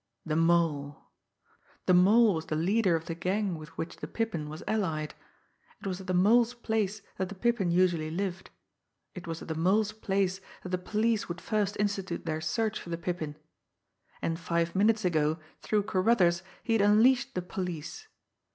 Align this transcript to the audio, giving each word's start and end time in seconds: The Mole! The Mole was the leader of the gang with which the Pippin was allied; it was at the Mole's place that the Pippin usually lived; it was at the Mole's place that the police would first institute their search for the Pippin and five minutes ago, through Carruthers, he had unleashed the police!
The 0.25 0.35
Mole! 0.35 1.11
The 1.85 1.93
Mole 1.93 2.33
was 2.33 2.47
the 2.47 2.55
leader 2.55 2.95
of 2.95 3.05
the 3.05 3.13
gang 3.13 3.55
with 3.55 3.69
which 3.77 3.97
the 3.97 4.07
Pippin 4.07 4.49
was 4.49 4.63
allied; 4.67 5.13
it 5.79 5.85
was 5.85 6.01
at 6.01 6.07
the 6.07 6.15
Mole's 6.15 6.55
place 6.55 7.03
that 7.17 7.29
the 7.29 7.35
Pippin 7.35 7.69
usually 7.69 8.09
lived; 8.09 8.49
it 9.13 9.27
was 9.27 9.43
at 9.43 9.47
the 9.47 9.53
Mole's 9.53 9.91
place 9.91 10.41
that 10.63 10.69
the 10.69 10.79
police 10.79 11.29
would 11.29 11.39
first 11.39 11.77
institute 11.79 12.25
their 12.25 12.41
search 12.41 12.81
for 12.81 12.89
the 12.89 12.97
Pippin 12.97 13.35
and 14.23 14.39
five 14.39 14.73
minutes 14.75 15.05
ago, 15.05 15.37
through 15.61 15.83
Carruthers, 15.83 16.41
he 16.63 16.73
had 16.73 16.81
unleashed 16.81 17.35
the 17.35 17.43
police! 17.43 18.07